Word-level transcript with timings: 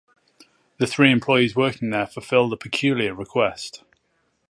The 0.79 0.87
three 0.87 1.11
employees 1.11 1.55
working 1.55 1.91
there 1.91 2.07
fulfill 2.07 2.49
the 2.49 2.57
peculiar 2.57 3.13
request. 3.13 3.83